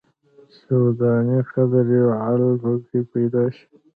جو 0.67 0.79
دانې 0.99 1.39
قدر 1.53 1.85
یو 1.97 2.07
لعل 2.11 2.41
په 2.61 2.71
کې 2.87 2.99
پیدا 3.11 3.43
شي. 3.55 3.65